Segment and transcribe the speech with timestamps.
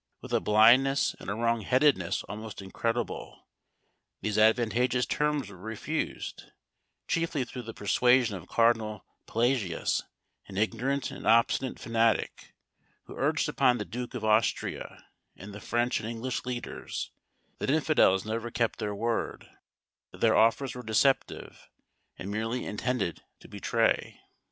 [0.19, 3.45] With a blindness and wrong headedness almost incredible,
[4.21, 6.45] these advantageous terms were refused,
[7.07, 10.01] chiefly through the persuasion of Cardinal Pelagius,
[10.47, 12.55] an ignorant and obstinate fanatic,
[13.03, 17.11] who urged upon the Duke of Austria and the French and English leaders,
[17.59, 19.51] that infidels never kept their word;
[20.09, 21.69] that their offers were deceptive,
[22.17, 24.19] and merely intended to betray.